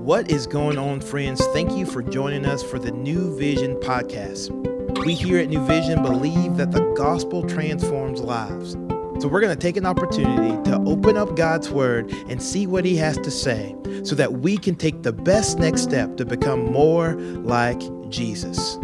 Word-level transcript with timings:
What 0.00 0.30
is 0.30 0.46
going 0.46 0.78
on, 0.78 1.02
friends? 1.02 1.44
Thank 1.48 1.72
you 1.72 1.84
for 1.84 2.02
joining 2.02 2.46
us 2.46 2.62
for 2.62 2.78
the 2.78 2.90
New 2.90 3.36
Vision 3.36 3.76
podcast. 3.76 4.48
We 5.04 5.12
here 5.12 5.36
at 5.36 5.50
New 5.50 5.62
Vision 5.66 6.02
believe 6.02 6.56
that 6.56 6.72
the 6.72 6.80
gospel 6.96 7.46
transforms 7.46 8.22
lives. 8.22 8.72
So 9.20 9.28
we're 9.28 9.42
going 9.42 9.54
to 9.54 9.60
take 9.60 9.76
an 9.76 9.84
opportunity 9.84 10.56
to 10.70 10.82
open 10.86 11.18
up 11.18 11.36
God's 11.36 11.68
word 11.68 12.10
and 12.30 12.42
see 12.42 12.66
what 12.66 12.86
he 12.86 12.96
has 12.96 13.18
to 13.18 13.30
say 13.30 13.76
so 14.02 14.14
that 14.14 14.32
we 14.32 14.56
can 14.56 14.74
take 14.74 15.02
the 15.02 15.12
best 15.12 15.58
next 15.58 15.82
step 15.82 16.16
to 16.16 16.24
become 16.24 16.72
more 16.72 17.12
like 17.42 17.80
Jesus. 18.08 18.78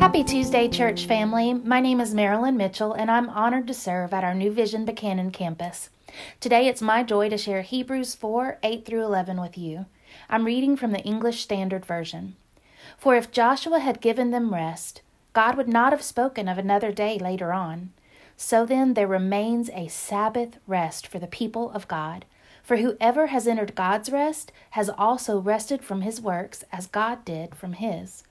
Happy 0.00 0.24
Tuesday, 0.24 0.68
church 0.68 1.04
family. 1.04 1.52
My 1.52 1.80
name 1.80 2.00
is 2.00 2.14
Marilyn 2.14 2.56
Mitchell, 2.56 2.94
and 2.94 3.10
I'm 3.10 3.28
honored 3.28 3.66
to 3.66 3.74
serve 3.74 4.14
at 4.14 4.24
our 4.24 4.34
New 4.34 4.50
Vision 4.50 4.86
Buchanan 4.86 5.30
campus. 5.30 5.90
Today, 6.40 6.66
it's 6.66 6.82
my 6.82 7.02
joy 7.02 7.28
to 7.28 7.38
share 7.38 7.62
Hebrews 7.62 8.14
4 8.14 8.58
8 8.62 8.84
through 8.84 9.04
11 9.04 9.40
with 9.40 9.56
you. 9.56 9.86
I'm 10.28 10.44
reading 10.44 10.76
from 10.76 10.92
the 10.92 11.02
English 11.02 11.42
Standard 11.42 11.84
Version. 11.84 12.36
For 12.98 13.14
if 13.14 13.30
Joshua 13.30 13.80
had 13.80 14.00
given 14.00 14.30
them 14.30 14.52
rest, 14.52 15.02
God 15.32 15.56
would 15.56 15.68
not 15.68 15.92
have 15.92 16.02
spoken 16.02 16.48
of 16.48 16.58
another 16.58 16.92
day 16.92 17.18
later 17.18 17.52
on. 17.52 17.92
So 18.36 18.64
then, 18.64 18.94
there 18.94 19.06
remains 19.06 19.70
a 19.70 19.88
Sabbath 19.88 20.58
rest 20.66 21.06
for 21.06 21.18
the 21.18 21.26
people 21.26 21.70
of 21.72 21.88
God. 21.88 22.24
For 22.62 22.78
whoever 22.78 23.28
has 23.28 23.46
entered 23.46 23.74
God's 23.74 24.10
rest 24.10 24.52
has 24.70 24.88
also 24.88 25.38
rested 25.38 25.84
from 25.84 26.02
his 26.02 26.20
works 26.20 26.64
as 26.72 26.86
God 26.86 27.24
did 27.24 27.54
from 27.54 27.74
his. 27.74 28.24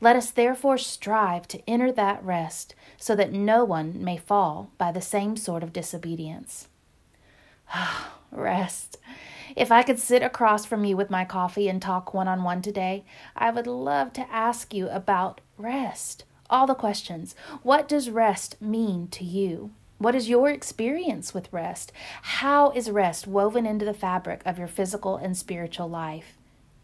Let 0.00 0.16
us 0.16 0.30
therefore 0.30 0.78
strive 0.78 1.46
to 1.48 1.68
enter 1.68 1.92
that 1.92 2.24
rest, 2.24 2.74
so 2.96 3.14
that 3.16 3.32
no 3.32 3.64
one 3.64 4.02
may 4.02 4.16
fall 4.16 4.70
by 4.78 4.92
the 4.92 5.00
same 5.00 5.36
sort 5.36 5.62
of 5.62 5.72
disobedience. 5.72 6.68
Rest. 8.30 8.98
If 9.54 9.70
I 9.70 9.82
could 9.82 9.98
sit 9.98 10.22
across 10.22 10.64
from 10.64 10.84
you 10.84 10.96
with 10.96 11.10
my 11.10 11.24
coffee 11.24 11.68
and 11.68 11.80
talk 11.80 12.14
one 12.14 12.28
on 12.28 12.42
one 12.42 12.62
today, 12.62 13.04
I 13.36 13.50
would 13.50 13.66
love 13.66 14.12
to 14.14 14.32
ask 14.32 14.72
you 14.72 14.88
about 14.88 15.40
rest. 15.58 16.24
All 16.48 16.66
the 16.66 16.74
questions. 16.74 17.34
What 17.62 17.88
does 17.88 18.10
rest 18.10 18.60
mean 18.60 19.08
to 19.08 19.24
you? 19.24 19.72
What 19.98 20.14
is 20.14 20.28
your 20.28 20.50
experience 20.50 21.32
with 21.32 21.52
rest? 21.52 21.92
How 22.22 22.70
is 22.70 22.90
rest 22.90 23.26
woven 23.26 23.66
into 23.66 23.84
the 23.84 23.94
fabric 23.94 24.42
of 24.44 24.58
your 24.58 24.68
physical 24.68 25.16
and 25.16 25.36
spiritual 25.36 25.88
life? 25.88 26.38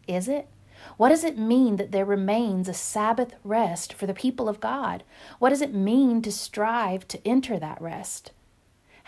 Is 0.06 0.28
it? 0.28 0.48
What 0.96 1.08
does 1.08 1.24
it 1.24 1.36
mean 1.36 1.76
that 1.76 1.90
there 1.90 2.04
remains 2.04 2.68
a 2.68 2.74
Sabbath 2.74 3.34
rest 3.42 3.92
for 3.92 4.06
the 4.06 4.14
people 4.14 4.48
of 4.48 4.60
God? 4.60 5.02
What 5.38 5.50
does 5.50 5.62
it 5.62 5.74
mean 5.74 6.22
to 6.22 6.30
strive 6.30 7.08
to 7.08 7.26
enter 7.26 7.58
that 7.58 7.82
rest? 7.82 8.30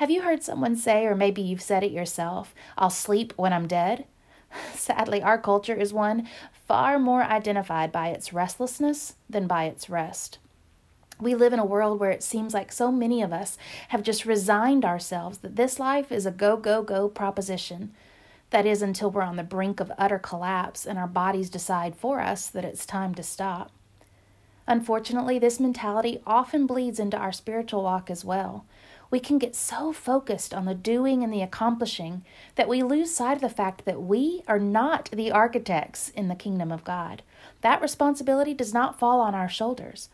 Have 0.00 0.10
you 0.10 0.22
heard 0.22 0.42
someone 0.42 0.76
say, 0.76 1.04
or 1.04 1.14
maybe 1.14 1.42
you've 1.42 1.60
said 1.60 1.84
it 1.84 1.92
yourself, 1.92 2.54
I'll 2.78 2.88
sleep 2.88 3.34
when 3.36 3.52
I'm 3.52 3.68
dead? 3.68 4.06
Sadly, 4.72 5.22
our 5.22 5.36
culture 5.36 5.74
is 5.74 5.92
one 5.92 6.26
far 6.66 6.98
more 6.98 7.22
identified 7.22 7.92
by 7.92 8.08
its 8.08 8.32
restlessness 8.32 9.16
than 9.28 9.46
by 9.46 9.64
its 9.64 9.90
rest. 9.90 10.38
We 11.20 11.34
live 11.34 11.52
in 11.52 11.58
a 11.58 11.66
world 11.66 12.00
where 12.00 12.10
it 12.10 12.22
seems 12.22 12.54
like 12.54 12.72
so 12.72 12.90
many 12.90 13.20
of 13.20 13.30
us 13.30 13.58
have 13.88 14.02
just 14.02 14.24
resigned 14.24 14.86
ourselves 14.86 15.40
that 15.40 15.56
this 15.56 15.78
life 15.78 16.10
is 16.10 16.24
a 16.24 16.30
go, 16.30 16.56
go, 16.56 16.82
go 16.82 17.06
proposition. 17.06 17.92
That 18.48 18.64
is, 18.64 18.80
until 18.80 19.10
we're 19.10 19.20
on 19.20 19.36
the 19.36 19.42
brink 19.42 19.80
of 19.80 19.92
utter 19.98 20.18
collapse 20.18 20.86
and 20.86 20.98
our 20.98 21.08
bodies 21.08 21.50
decide 21.50 21.94
for 21.94 22.20
us 22.20 22.46
that 22.46 22.64
it's 22.64 22.86
time 22.86 23.14
to 23.16 23.22
stop. 23.22 23.70
Unfortunately, 24.66 25.38
this 25.38 25.60
mentality 25.60 26.22
often 26.26 26.66
bleeds 26.66 26.98
into 26.98 27.18
our 27.18 27.32
spiritual 27.32 27.82
walk 27.82 28.08
as 28.08 28.24
well 28.24 28.64
we 29.10 29.20
can 29.20 29.38
get 29.38 29.56
so 29.56 29.92
focused 29.92 30.54
on 30.54 30.64
the 30.64 30.74
doing 30.74 31.24
and 31.24 31.32
the 31.32 31.42
accomplishing 31.42 32.24
that 32.54 32.68
we 32.68 32.82
lose 32.82 33.12
sight 33.12 33.34
of 33.34 33.40
the 33.40 33.48
fact 33.48 33.84
that 33.84 34.02
we 34.02 34.42
are 34.46 34.58
not 34.58 35.10
the 35.12 35.32
architects 35.32 36.10
in 36.10 36.28
the 36.28 36.34
kingdom 36.34 36.70
of 36.70 36.84
God. 36.84 37.22
That 37.62 37.82
responsibility 37.82 38.54
does 38.54 38.72
not 38.72 38.98
fall 38.98 39.20
on 39.20 39.34
our 39.34 39.48
shoulders. 39.48 40.08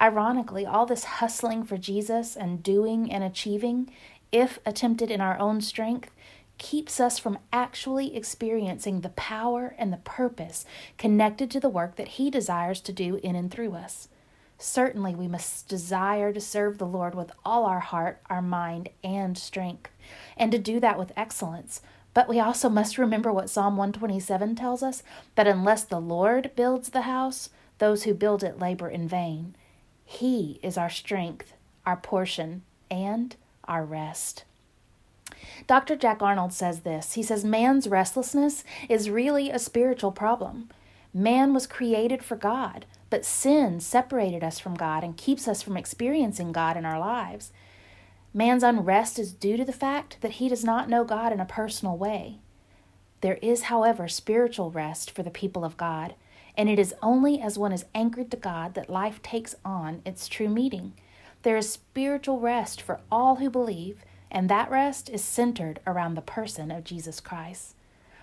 Ironically, 0.00 0.66
all 0.66 0.86
this 0.86 1.04
hustling 1.04 1.64
for 1.64 1.76
Jesus 1.76 2.36
and 2.36 2.62
doing 2.62 3.10
and 3.10 3.24
achieving, 3.24 3.90
if 4.30 4.58
attempted 4.66 5.10
in 5.10 5.20
our 5.20 5.38
own 5.38 5.60
strength, 5.60 6.10
keeps 6.58 7.00
us 7.00 7.18
from 7.18 7.38
actually 7.52 8.14
experiencing 8.14 9.00
the 9.00 9.08
power 9.10 9.74
and 9.78 9.92
the 9.92 9.98
purpose 9.98 10.64
connected 10.98 11.50
to 11.50 11.60
the 11.60 11.68
work 11.68 11.96
that 11.96 12.08
He 12.08 12.30
desires 12.30 12.80
to 12.82 12.92
do 12.92 13.16
in 13.22 13.34
and 13.34 13.50
through 13.50 13.74
us. 13.74 14.08
Certainly, 14.62 15.16
we 15.16 15.26
must 15.26 15.66
desire 15.66 16.32
to 16.32 16.40
serve 16.40 16.78
the 16.78 16.86
Lord 16.86 17.16
with 17.16 17.32
all 17.44 17.64
our 17.64 17.80
heart, 17.80 18.20
our 18.30 18.40
mind, 18.40 18.90
and 19.02 19.36
strength, 19.36 19.90
and 20.36 20.52
to 20.52 20.58
do 20.58 20.78
that 20.78 20.96
with 20.96 21.10
excellence. 21.16 21.80
But 22.14 22.28
we 22.28 22.38
also 22.38 22.68
must 22.68 22.96
remember 22.96 23.32
what 23.32 23.50
Psalm 23.50 23.76
127 23.76 24.54
tells 24.54 24.84
us 24.84 25.02
that 25.34 25.48
unless 25.48 25.82
the 25.82 26.00
Lord 26.00 26.52
builds 26.54 26.90
the 26.90 27.02
house, 27.02 27.50
those 27.78 28.04
who 28.04 28.14
build 28.14 28.44
it 28.44 28.60
labor 28.60 28.88
in 28.88 29.08
vain. 29.08 29.56
He 30.04 30.60
is 30.62 30.78
our 30.78 30.90
strength, 30.90 31.54
our 31.84 31.96
portion, 31.96 32.62
and 32.88 33.34
our 33.64 33.84
rest. 33.84 34.44
Dr. 35.66 35.96
Jack 35.96 36.22
Arnold 36.22 36.52
says 36.52 36.80
this. 36.80 37.14
He 37.14 37.24
says, 37.24 37.44
Man's 37.44 37.88
restlessness 37.88 38.62
is 38.88 39.10
really 39.10 39.50
a 39.50 39.58
spiritual 39.58 40.12
problem. 40.12 40.68
Man 41.12 41.52
was 41.52 41.66
created 41.66 42.22
for 42.22 42.36
God, 42.36 42.86
but 43.12 43.26
sin 43.26 43.78
separated 43.78 44.42
us 44.42 44.58
from 44.58 44.74
God 44.74 45.04
and 45.04 45.18
keeps 45.18 45.46
us 45.46 45.60
from 45.60 45.76
experiencing 45.76 46.50
God 46.50 46.78
in 46.78 46.86
our 46.86 46.98
lives. 46.98 47.52
Man's 48.32 48.62
unrest 48.62 49.18
is 49.18 49.34
due 49.34 49.58
to 49.58 49.66
the 49.66 49.70
fact 49.70 50.16
that 50.22 50.30
he 50.40 50.48
does 50.48 50.64
not 50.64 50.88
know 50.88 51.04
God 51.04 51.30
in 51.30 51.38
a 51.38 51.44
personal 51.44 51.98
way. 51.98 52.38
There 53.20 53.38
is, 53.42 53.64
however, 53.64 54.08
spiritual 54.08 54.70
rest 54.70 55.10
for 55.10 55.22
the 55.22 55.30
people 55.30 55.62
of 55.62 55.76
God, 55.76 56.14
and 56.56 56.70
it 56.70 56.78
is 56.78 56.94
only 57.02 57.38
as 57.38 57.58
one 57.58 57.70
is 57.70 57.84
anchored 57.94 58.30
to 58.30 58.38
God 58.38 58.72
that 58.72 58.88
life 58.88 59.20
takes 59.20 59.54
on 59.62 60.00
its 60.06 60.26
true 60.26 60.48
meaning. 60.48 60.94
There 61.42 61.58
is 61.58 61.68
spiritual 61.68 62.40
rest 62.40 62.80
for 62.80 63.00
all 63.10 63.36
who 63.36 63.50
believe, 63.50 64.06
and 64.30 64.48
that 64.48 64.70
rest 64.70 65.10
is 65.10 65.22
centered 65.22 65.80
around 65.86 66.14
the 66.14 66.22
person 66.22 66.70
of 66.70 66.82
Jesus 66.82 67.20
Christ. 67.20 67.74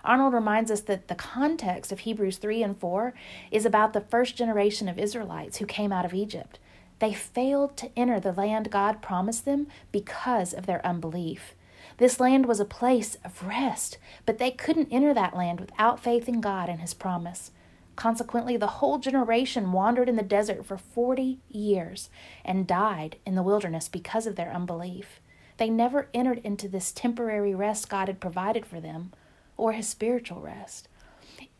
Arnold 0.03 0.33
reminds 0.33 0.71
us 0.71 0.81
that 0.81 1.07
the 1.07 1.15
context 1.15 1.91
of 1.91 1.99
Hebrews 1.99 2.37
3 2.37 2.63
and 2.63 2.79
4 2.79 3.13
is 3.51 3.65
about 3.65 3.93
the 3.93 4.01
first 4.01 4.35
generation 4.35 4.87
of 4.87 4.97
Israelites 4.97 5.57
who 5.57 5.65
came 5.65 5.91
out 5.91 6.05
of 6.05 6.13
Egypt. 6.13 6.59
They 6.99 7.13
failed 7.13 7.77
to 7.77 7.91
enter 7.97 8.19
the 8.19 8.33
land 8.33 8.71
God 8.71 9.01
promised 9.01 9.45
them 9.45 9.67
because 9.91 10.53
of 10.53 10.65
their 10.65 10.85
unbelief. 10.85 11.55
This 11.97 12.19
land 12.19 12.45
was 12.45 12.59
a 12.59 12.65
place 12.65 13.17
of 13.25 13.43
rest, 13.43 13.97
but 14.25 14.37
they 14.37 14.51
couldn't 14.51 14.91
enter 14.91 15.13
that 15.13 15.35
land 15.35 15.59
without 15.59 16.01
faith 16.01 16.29
in 16.29 16.41
God 16.41 16.69
and 16.69 16.81
His 16.81 16.93
promise. 16.93 17.51
Consequently, 17.95 18.55
the 18.55 18.67
whole 18.67 18.97
generation 18.97 19.73
wandered 19.73 20.07
in 20.07 20.15
the 20.15 20.23
desert 20.23 20.65
for 20.65 20.77
40 20.77 21.39
years 21.49 22.09
and 22.45 22.65
died 22.65 23.17
in 23.25 23.35
the 23.35 23.43
wilderness 23.43 23.89
because 23.89 24.25
of 24.25 24.37
their 24.37 24.53
unbelief. 24.53 25.19
They 25.57 25.69
never 25.69 26.07
entered 26.13 26.39
into 26.45 26.69
this 26.69 26.93
temporary 26.93 27.53
rest 27.53 27.89
God 27.89 28.07
had 28.07 28.21
provided 28.21 28.65
for 28.65 28.79
them 28.79 29.11
or 29.59 29.73
his 29.73 29.87
spiritual 29.87 30.41
rest. 30.41 30.87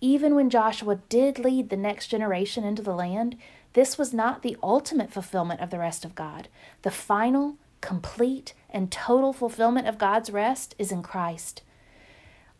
Even 0.01 0.33
when 0.33 0.49
Joshua 0.49 0.95
did 1.09 1.37
lead 1.37 1.69
the 1.69 1.77
next 1.77 2.07
generation 2.07 2.63
into 2.63 2.81
the 2.81 2.95
land, 2.95 3.35
this 3.73 3.97
was 3.97 4.13
not 4.13 4.41
the 4.41 4.57
ultimate 4.63 5.11
fulfillment 5.11 5.59
of 5.59 5.69
the 5.69 5.79
rest 5.79 6.05
of 6.05 6.15
God. 6.15 6.47
The 6.81 6.91
final, 6.91 7.57
complete, 7.81 8.53
and 8.69 8.91
total 8.91 9.33
fulfillment 9.33 9.87
of 9.87 9.97
God's 9.97 10.31
rest 10.31 10.73
is 10.79 10.91
in 10.91 11.03
Christ. 11.03 11.61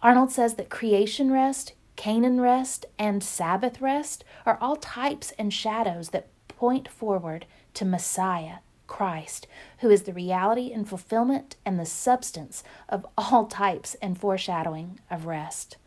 Arnold 0.01 0.31
says 0.31 0.55
that 0.55 0.69
creation 0.69 1.31
rest, 1.31 1.73
Canaan 1.95 2.39
rest, 2.39 2.85
and 2.97 3.23
Sabbath 3.23 3.81
rest 3.81 4.23
are 4.45 4.57
all 4.61 4.75
types 4.75 5.31
and 5.39 5.53
shadows 5.53 6.09
that 6.09 6.27
point 6.47 6.87
forward 6.87 7.45
to 7.73 7.85
Messiah, 7.85 8.57
Christ, 8.89 9.47
who 9.77 9.89
is 9.89 10.03
the 10.03 10.11
reality 10.11 10.73
and 10.73 10.89
fulfillment 10.89 11.55
and 11.63 11.79
the 11.79 11.85
substance 11.85 12.63
of 12.89 13.05
all 13.17 13.45
types 13.45 13.95
and 14.01 14.17
foreshadowing 14.17 14.99
of 15.09 15.27
rest. 15.27 15.77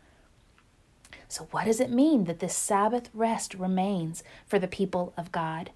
So, 1.27 1.47
what 1.51 1.65
does 1.65 1.79
it 1.79 1.91
mean 1.91 2.23
that 2.23 2.39
this 2.39 2.55
Sabbath 2.55 3.09
rest 3.13 3.53
remains 3.53 4.23
for 4.47 4.57
the 4.57 4.67
people 4.67 5.13
of 5.17 5.31
God? 5.31 5.71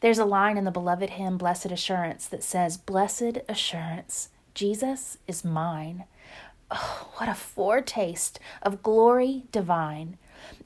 There's 0.00 0.18
a 0.18 0.24
line 0.24 0.56
in 0.56 0.64
the 0.64 0.70
beloved 0.70 1.10
hymn, 1.10 1.38
Blessed 1.38 1.72
Assurance, 1.72 2.26
that 2.28 2.44
says, 2.44 2.76
Blessed 2.76 3.38
Assurance, 3.48 4.28
Jesus 4.54 5.16
is 5.26 5.44
mine. 5.44 6.04
Oh, 6.70 7.10
what 7.16 7.28
a 7.28 7.34
foretaste 7.34 8.38
of 8.62 8.82
glory 8.82 9.44
divine, 9.50 10.18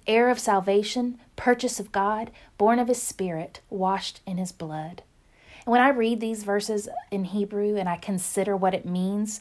heir 0.06 0.28
of 0.28 0.38
salvation, 0.38 1.19
purchase 1.36 1.78
of 1.78 1.92
God, 1.92 2.30
born 2.58 2.78
of 2.78 2.88
his 2.88 3.00
Spirit, 3.00 3.60
washed 3.70 4.20
in 4.26 4.38
his 4.38 4.52
blood. 4.52 5.02
And 5.64 5.72
when 5.72 5.81
I 5.81 5.88
read 5.88 6.20
these 6.20 6.44
verses 6.44 6.88
in 7.11 7.25
Hebrew 7.25 7.76
and 7.76 7.88
I 7.88 7.96
consider 7.96 8.56
what 8.56 8.75
it 8.75 8.84
means 8.84 9.40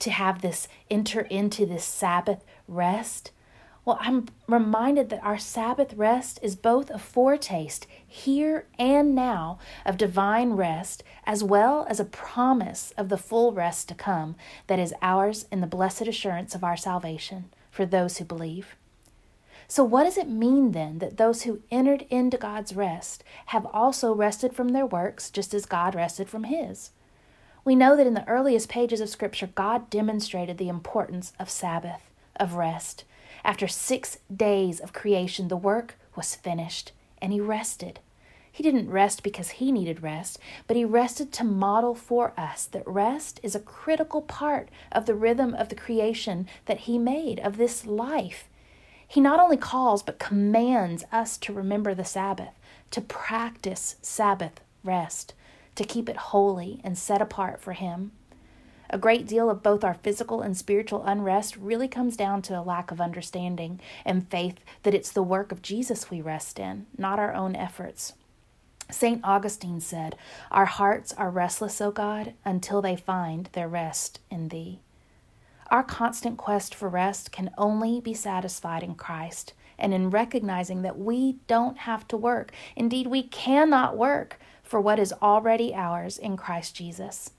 to 0.00 0.10
have 0.10 0.42
this 0.42 0.68
enter 0.90 1.22
into 1.22 1.66
this 1.66 1.84
Sabbath 1.84 2.44
rest, 2.68 3.30
Well, 3.84 3.98
I'm 4.00 4.26
reminded 4.48 5.10
that 5.10 5.22
our 5.22 5.36
Sabbath 5.36 5.92
rest 5.94 6.38
is 6.42 6.56
both 6.56 6.90
a 6.90 6.98
foretaste 6.98 7.86
here 8.06 8.66
and 8.78 9.14
now 9.14 9.58
of 9.84 9.98
divine 9.98 10.52
rest, 10.52 11.02
as 11.26 11.44
well 11.44 11.86
as 11.88 12.00
a 12.00 12.04
promise 12.04 12.92
of 12.96 13.08
the 13.10 13.18
full 13.18 13.52
rest 13.52 13.88
to 13.88 13.94
come 13.94 14.36
that 14.68 14.78
is 14.78 14.94
ours 15.02 15.46
in 15.52 15.60
the 15.60 15.66
blessed 15.66 16.06
assurance 16.08 16.54
of 16.54 16.64
our 16.64 16.76
salvation 16.76 17.52
for 17.70 17.84
those 17.84 18.16
who 18.18 18.24
believe. 18.24 18.76
So, 19.68 19.84
what 19.84 20.04
does 20.04 20.18
it 20.18 20.28
mean 20.28 20.72
then 20.72 20.98
that 20.98 21.16
those 21.16 21.42
who 21.42 21.62
entered 21.70 22.06
into 22.10 22.36
God's 22.36 22.76
rest 22.76 23.24
have 23.46 23.66
also 23.66 24.14
rested 24.14 24.54
from 24.54 24.68
their 24.68 24.86
works 24.86 25.30
just 25.30 25.54
as 25.54 25.66
God 25.66 25.94
rested 25.94 26.28
from 26.28 26.44
his? 26.44 26.90
We 27.64 27.74
know 27.74 27.96
that 27.96 28.06
in 28.06 28.14
the 28.14 28.28
earliest 28.28 28.68
pages 28.68 29.00
of 29.00 29.08
Scripture, 29.08 29.48
God 29.54 29.88
demonstrated 29.88 30.58
the 30.58 30.68
importance 30.68 31.32
of 31.38 31.48
Sabbath, 31.48 32.10
of 32.36 32.54
rest 32.54 33.04
after 33.44 33.68
six 33.68 34.18
days 34.34 34.80
of 34.80 34.94
creation, 34.94 35.48
the 35.48 35.56
work 35.56 35.96
was 36.16 36.34
finished, 36.34 36.92
and 37.20 37.32
he 37.32 37.40
rested. 37.40 38.00
He 38.50 38.62
didn't 38.62 38.90
rest 38.90 39.22
because 39.22 39.50
he 39.50 39.70
needed 39.70 40.02
rest, 40.02 40.38
but 40.66 40.76
he 40.76 40.84
rested 40.84 41.32
to 41.32 41.44
model 41.44 41.94
for 41.94 42.32
us 42.38 42.64
that 42.66 42.86
rest 42.86 43.40
is 43.42 43.54
a 43.54 43.60
critical 43.60 44.22
part 44.22 44.70
of 44.92 45.06
the 45.06 45.14
rhythm 45.14 45.54
of 45.54 45.68
the 45.68 45.74
creation 45.74 46.46
that 46.66 46.80
he 46.80 46.98
made, 46.98 47.38
of 47.40 47.56
this 47.56 47.84
life. 47.84 48.48
He 49.14 49.20
not 49.20 49.38
only 49.38 49.56
calls, 49.56 50.02
but 50.02 50.18
commands 50.18 51.04
us 51.12 51.38
to 51.38 51.52
remember 51.52 51.94
the 51.94 52.04
Sabbath, 52.04 52.58
to 52.90 53.00
practice 53.00 53.94
Sabbath 54.02 54.60
rest, 54.82 55.34
to 55.76 55.84
keep 55.84 56.08
it 56.08 56.16
holy 56.16 56.80
and 56.82 56.98
set 56.98 57.22
apart 57.22 57.60
for 57.60 57.74
him. 57.74 58.10
A 58.90 58.98
great 58.98 59.28
deal 59.28 59.48
of 59.48 59.62
both 59.62 59.84
our 59.84 59.94
physical 59.94 60.40
and 60.40 60.56
spiritual 60.56 61.04
unrest 61.04 61.56
really 61.56 61.86
comes 61.86 62.16
down 62.16 62.42
to 62.42 62.58
a 62.58 62.60
lack 62.60 62.90
of 62.90 63.00
understanding 63.00 63.78
and 64.04 64.28
faith 64.28 64.58
that 64.82 64.94
it's 64.94 65.12
the 65.12 65.22
work 65.22 65.52
of 65.52 65.62
Jesus 65.62 66.10
we 66.10 66.20
rest 66.20 66.58
in, 66.58 66.86
not 66.98 67.20
our 67.20 67.32
own 67.32 67.54
efforts. 67.54 68.14
St. 68.90 69.20
Augustine 69.22 69.80
said, 69.80 70.16
Our 70.50 70.66
hearts 70.66 71.12
are 71.12 71.30
restless, 71.30 71.80
O 71.80 71.92
God, 71.92 72.34
until 72.44 72.82
they 72.82 72.96
find 72.96 73.48
their 73.52 73.68
rest 73.68 74.18
in 74.28 74.48
Thee. 74.48 74.80
Our 75.70 75.82
constant 75.82 76.36
quest 76.36 76.74
for 76.74 76.88
rest 76.88 77.32
can 77.32 77.50
only 77.56 78.00
be 78.00 78.14
satisfied 78.14 78.82
in 78.82 78.94
Christ 78.94 79.54
and 79.78 79.92
in 79.92 80.10
recognizing 80.10 80.82
that 80.82 80.98
we 80.98 81.36
don't 81.46 81.78
have 81.78 82.06
to 82.08 82.16
work. 82.16 82.52
Indeed, 82.76 83.06
we 83.06 83.22
cannot 83.22 83.96
work 83.96 84.38
for 84.62 84.80
what 84.80 84.98
is 84.98 85.12
already 85.22 85.74
ours 85.74 86.18
in 86.18 86.36
Christ 86.36 86.76
Jesus. 86.76 87.30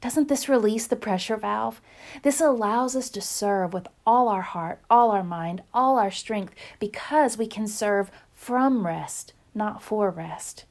Doesn't 0.00 0.28
this 0.28 0.48
release 0.48 0.86
the 0.86 0.96
pressure 0.96 1.36
valve? 1.36 1.82
This 2.22 2.40
allows 2.40 2.96
us 2.96 3.10
to 3.10 3.20
serve 3.20 3.74
with 3.74 3.86
all 4.06 4.28
our 4.28 4.42
heart, 4.42 4.80
all 4.88 5.10
our 5.10 5.22
mind, 5.22 5.62
all 5.74 5.98
our 5.98 6.10
strength, 6.10 6.54
because 6.78 7.36
we 7.36 7.46
can 7.46 7.66
serve 7.66 8.10
from 8.32 8.86
rest, 8.86 9.34
not 9.54 9.82
for 9.82 10.10
rest. 10.10 10.64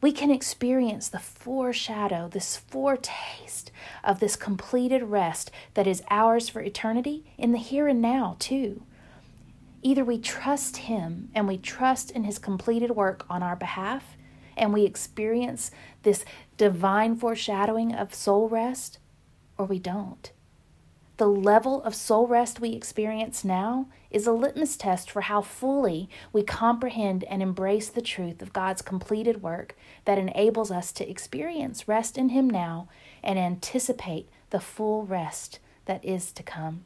We 0.00 0.12
can 0.12 0.30
experience 0.30 1.08
the 1.08 1.18
foreshadow, 1.18 2.28
this 2.28 2.56
foretaste 2.56 3.72
of 4.04 4.20
this 4.20 4.36
completed 4.36 5.02
rest 5.02 5.50
that 5.74 5.88
is 5.88 6.04
ours 6.08 6.48
for 6.48 6.60
eternity 6.60 7.24
in 7.36 7.50
the 7.50 7.58
here 7.58 7.88
and 7.88 8.00
now, 8.00 8.36
too. 8.38 8.82
Either 9.82 10.04
we 10.04 10.18
trust 10.18 10.78
Him 10.78 11.30
and 11.34 11.48
we 11.48 11.58
trust 11.58 12.12
in 12.12 12.24
His 12.24 12.38
completed 12.38 12.92
work 12.92 13.26
on 13.28 13.42
our 13.42 13.56
behalf, 13.56 14.16
and 14.56 14.72
we 14.72 14.84
experience 14.84 15.72
this 16.04 16.24
divine 16.56 17.16
foreshadowing 17.16 17.92
of 17.94 18.14
soul 18.14 18.48
rest, 18.48 18.98
or 19.56 19.66
we 19.66 19.78
don't. 19.80 20.30
The 21.18 21.26
level 21.26 21.82
of 21.82 21.96
soul 21.96 22.28
rest 22.28 22.60
we 22.60 22.70
experience 22.74 23.44
now 23.44 23.88
is 24.08 24.28
a 24.28 24.32
litmus 24.32 24.76
test 24.76 25.10
for 25.10 25.22
how 25.22 25.42
fully 25.42 26.08
we 26.32 26.44
comprehend 26.44 27.24
and 27.24 27.42
embrace 27.42 27.88
the 27.88 28.00
truth 28.00 28.40
of 28.40 28.52
God's 28.52 28.82
completed 28.82 29.42
work 29.42 29.76
that 30.04 30.16
enables 30.16 30.70
us 30.70 30.92
to 30.92 31.10
experience 31.10 31.88
rest 31.88 32.16
in 32.16 32.28
Him 32.28 32.48
now 32.48 32.88
and 33.20 33.36
anticipate 33.36 34.28
the 34.50 34.60
full 34.60 35.06
rest 35.06 35.58
that 35.86 36.04
is 36.04 36.30
to 36.32 36.44
come. 36.44 36.84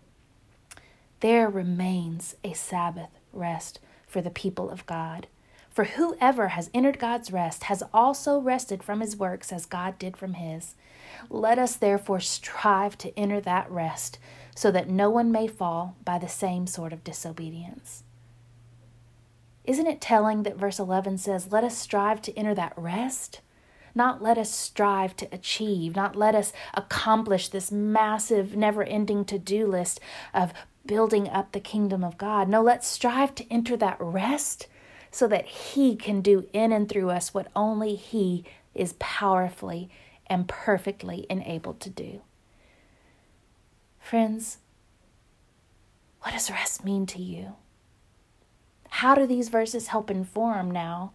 There 1.20 1.50
remains 1.50 2.34
a 2.42 2.54
Sabbath 2.54 3.10
rest 3.34 3.80
for 4.06 4.22
the 4.22 4.30
people 4.30 4.70
of 4.70 4.86
God. 4.86 5.26
For 5.72 5.84
whoever 5.84 6.48
has 6.48 6.68
entered 6.74 6.98
God's 6.98 7.32
rest 7.32 7.64
has 7.64 7.82
also 7.94 8.38
rested 8.38 8.82
from 8.82 9.00
his 9.00 9.16
works 9.16 9.52
as 9.52 9.64
God 9.64 9.98
did 9.98 10.18
from 10.18 10.34
his. 10.34 10.74
Let 11.30 11.58
us 11.58 11.76
therefore 11.76 12.20
strive 12.20 12.98
to 12.98 13.18
enter 13.18 13.40
that 13.40 13.70
rest, 13.70 14.18
so 14.54 14.70
that 14.70 14.90
no 14.90 15.08
one 15.08 15.32
may 15.32 15.46
fall 15.46 15.96
by 16.04 16.18
the 16.18 16.28
same 16.28 16.66
sort 16.66 16.92
of 16.92 17.04
disobedience. 17.04 18.04
Isn't 19.64 19.86
it 19.86 20.00
telling 20.00 20.42
that 20.42 20.58
verse 20.58 20.78
11 20.78 21.18
says, 21.18 21.52
Let 21.52 21.64
us 21.64 21.78
strive 21.78 22.20
to 22.22 22.36
enter 22.36 22.54
that 22.54 22.74
rest? 22.76 23.40
Not 23.94 24.22
let 24.22 24.36
us 24.36 24.50
strive 24.50 25.16
to 25.16 25.28
achieve, 25.32 25.96
not 25.96 26.16
let 26.16 26.34
us 26.34 26.52
accomplish 26.74 27.48
this 27.48 27.70
massive, 27.70 28.56
never 28.56 28.82
ending 28.82 29.24
to 29.26 29.38
do 29.38 29.66
list 29.66 30.00
of 30.34 30.52
building 30.84 31.28
up 31.28 31.52
the 31.52 31.60
kingdom 31.60 32.02
of 32.02 32.18
God. 32.18 32.48
No, 32.48 32.62
let's 32.62 32.86
strive 32.86 33.34
to 33.36 33.50
enter 33.50 33.76
that 33.76 33.96
rest 34.00 34.66
so 35.12 35.28
that 35.28 35.46
He 35.46 35.94
can 35.94 36.20
do 36.20 36.48
in 36.52 36.72
and 36.72 36.88
through 36.88 37.10
us 37.10 37.32
what 37.32 37.46
only 37.54 37.94
He 37.94 38.44
is 38.74 38.94
powerfully 38.98 39.88
and 40.26 40.48
perfectly 40.48 41.26
enabled 41.30 41.78
to 41.80 41.90
do. 41.90 42.22
Friends, 44.00 44.58
what 46.22 46.32
does 46.32 46.50
rest 46.50 46.84
mean 46.84 47.06
to 47.06 47.22
you? 47.22 47.52
How 48.88 49.14
do 49.14 49.26
these 49.26 49.48
verses 49.48 49.88
help 49.88 50.10
inform 50.10 50.70
now 50.70 51.12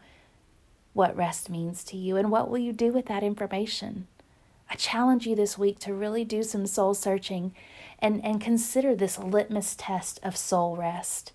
what 0.93 1.15
rest 1.15 1.49
means 1.49 1.83
to 1.85 1.97
you, 1.97 2.17
and 2.17 2.31
what 2.31 2.49
will 2.49 2.57
you 2.57 2.73
do 2.73 2.91
with 2.91 3.05
that 3.05 3.23
information? 3.23 4.07
I 4.69 4.75
challenge 4.75 5.25
you 5.25 5.35
this 5.35 5.57
week 5.57 5.79
to 5.79 5.93
really 5.93 6.25
do 6.25 6.43
some 6.43 6.65
soul 6.65 6.93
searching 6.93 7.53
and, 7.99 8.23
and 8.23 8.41
consider 8.41 8.95
this 8.95 9.17
litmus 9.17 9.75
test 9.77 10.19
of 10.23 10.35
soul 10.35 10.75
rest. 10.75 11.31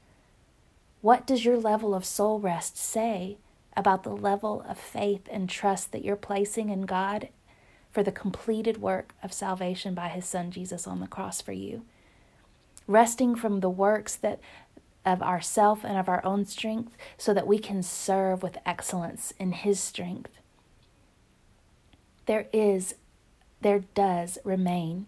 What 1.03 1.27
does 1.27 1.45
your 1.45 1.57
level 1.57 1.97
of 1.97 2.05
soul 2.05 2.39
rest 2.39 2.79
say 2.79 3.37
about 3.77 4.05
the 4.05 4.15
level 4.15 4.65
of 4.69 4.79
faith 4.79 5.29
and 5.29 5.51
trust 5.51 5.91
that 5.91 6.05
you're 6.05 6.15
placing 6.15 6.69
in 6.69 6.83
God 6.83 7.29
for 7.91 8.05
the 8.05 8.13
completed 8.13 8.81
work 8.81 9.13
of 9.21 9.33
salvation 9.33 9.95
by 9.95 10.09
his 10.09 10.25
son 10.25 10.53
Jesus 10.53 10.87
on 10.87 11.01
the 11.01 11.09
cross 11.09 11.41
for 11.41 11.51
you? 11.51 11.83
Resting 12.87 13.35
from 13.35 13.59
the 13.59 13.69
works 13.69 14.15
that 14.15 14.39
of 15.05 15.21
ourself 15.23 15.85
and 15.85 15.99
of 15.99 16.09
our 16.09 16.25
own 16.25 16.47
strength 16.47 16.97
so 17.19 17.35
that 17.35 17.49
we 17.49 17.59
can 17.59 17.83
serve 17.83 18.41
with 18.41 18.59
excellence 18.65 19.33
in 19.41 19.51
his 19.51 19.81
strength. 19.81 20.31
There 22.27 22.47
is 22.53 22.95
there 23.61 23.81
does 23.95 24.39
remain 24.45 25.07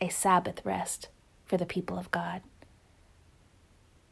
a 0.00 0.08
Sabbath 0.08 0.64
rest 0.64 1.08
for 1.44 1.56
the 1.56 1.66
people 1.66 1.98
of 1.98 2.10
God. 2.10 2.42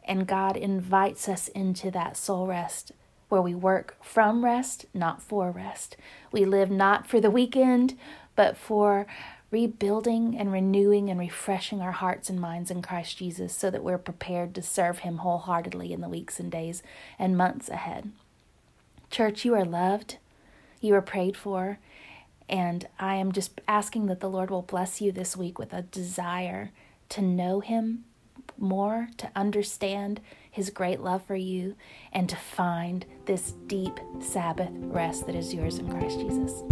And 0.09 0.27
God 0.27 0.57
invites 0.57 1.29
us 1.29 1.49
into 1.49 1.91
that 1.93 2.17
soul 2.17 2.47
rest 2.47 2.93
where 3.29 3.43
we 3.43 3.55
work 3.55 3.97
from 4.01 4.43
rest, 4.43 4.87
not 4.95 5.21
for 5.21 5.51
rest. 5.51 5.99
We 6.33 6.47
live 6.47 6.71
not 6.71 7.07
for 7.07 7.21
the 7.21 7.31
weekend, 7.31 7.97
but 8.35 8.57
for 8.57 9.07
rebuilding 9.51 10.37
and 10.37 10.51
renewing 10.51 11.11
and 11.11 11.21
refreshing 11.21 11.83
our 11.83 11.93
hearts 11.93 12.31
and 12.31 12.41
minds 12.41 12.71
in 12.71 12.81
Christ 12.81 13.19
Jesus 13.19 13.55
so 13.55 13.71
that 13.71 13.85
we're 13.85 13.99
prepared 13.99 14.55
to 14.55 14.63
serve 14.63 15.01
Him 15.01 15.19
wholeheartedly 15.19 15.93
in 15.93 16.01
the 16.01 16.09
weeks 16.09 16.41
and 16.41 16.51
days 16.51 16.83
and 17.19 17.37
months 17.37 17.69
ahead. 17.69 18.11
Church, 19.11 19.45
you 19.45 19.55
are 19.55 19.65
loved, 19.65 20.17
you 20.81 20.95
are 20.95 21.03
prayed 21.03 21.37
for, 21.37 21.79
and 22.49 22.87
I 22.99 23.17
am 23.17 23.33
just 23.33 23.61
asking 23.69 24.07
that 24.07 24.21
the 24.21 24.31
Lord 24.31 24.51
will 24.51 24.63
bless 24.63 25.03
you 25.03 25.13
this 25.13 25.37
week 25.37 25.59
with 25.59 25.75
a 25.75 25.83
desire 25.83 26.71
to 27.11 27.21
know 27.21 27.61
Him 27.61 28.05
more 28.57 29.09
to 29.19 29.31
understand 29.37 30.21
His 30.51 30.71
great 30.71 31.01
love 31.01 31.23
for 31.23 31.37
you 31.37 31.77
and 32.13 32.29
to 32.29 32.37
find 32.37 33.05
this 33.27 33.53
deep 33.67 33.99
Sabbath 34.21 34.71
rest 34.73 35.27
that 35.27 35.35
is 35.35 35.53
yours 35.53 35.79
in 35.79 35.91
Christ 35.91 36.19
Jesus. 36.21 36.63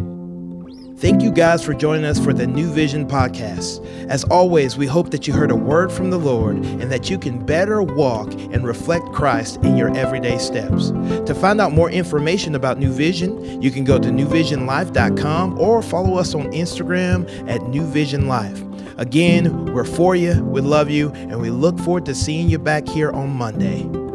Thank 0.99 1.21
you 1.21 1.31
guys 1.31 1.63
for 1.63 1.75
joining 1.75 2.07
us 2.07 2.19
for 2.19 2.33
the 2.33 2.47
New 2.47 2.73
Vision 2.73 3.07
podcast. 3.07 3.85
As 4.09 4.25
always, 4.25 4.79
we 4.79 4.87
hope 4.87 5.11
that 5.11 5.27
you 5.29 5.35
heard 5.35 5.51
a 5.51 5.55
word 5.55 5.93
from 5.93 6.09
the 6.09 6.17
Lord 6.17 6.57
and 6.57 6.91
that 6.91 7.11
you 7.11 7.19
can 7.19 7.45
better 7.45 7.83
walk 7.83 8.33
and 8.33 8.67
reflect 8.67 9.13
Christ 9.13 9.59
in 9.63 9.77
your 9.77 9.95
everyday 9.95 10.39
steps. 10.39 10.93
To 11.27 11.35
find 11.35 11.61
out 11.61 11.73
more 11.73 11.91
information 11.91 12.55
about 12.55 12.79
New 12.79 12.91
Vision, 12.93 13.61
you 13.61 13.71
can 13.71 13.85
go 13.85 13.99
to 13.99 14.09
newvisionlife.com 14.09 15.61
or 15.61 15.83
follow 15.83 16.17
us 16.17 16.35
on 16.35 16.51
Instagram 16.53 17.29
at 17.47 17.63
New 17.65 17.85
Vision 17.85 18.27
Life. 18.27 18.63
Again, 18.99 19.67
we're 19.75 19.85
for 19.85 20.17
you, 20.17 20.43
we 20.43 20.63
love 20.63 20.89
you, 20.89 21.11
and 21.11 21.39
we 21.41 21.51
look 21.51 21.79
forward 21.79 22.07
to 22.07 22.15
seeing 22.15 22.49
you 22.49 22.59
back 22.59 22.89
here 22.89 23.11
on 23.11 23.29
Monday. 23.29 24.06